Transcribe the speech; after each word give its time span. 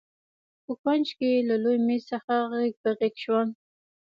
په 0.65 0.71
کونج 0.81 1.07
کې 1.17 1.31
له 1.49 1.55
لوی 1.63 1.77
مېز 1.87 2.03
څخه 2.11 2.33
غېږ 2.51 2.73
په 2.83 2.89
غېږ 2.97 3.15
شول. 3.23 3.47